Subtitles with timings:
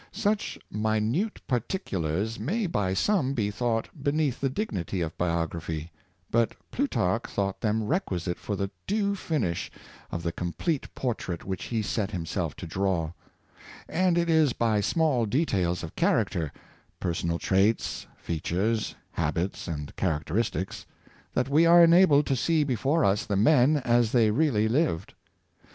[0.11, 5.91] Such minute particulars may by some be thought be neath the dignity of biography,
[6.31, 9.69] but Plutarch thought them requisite for the due finish
[10.09, 13.11] of the complete por trait which he set himself to draw;
[13.87, 16.51] and it is by small details of character—
[16.99, 20.87] personal traits, features, habits, and characteristics—
[21.35, 25.13] that we are enabled to see before us the men as they really lived.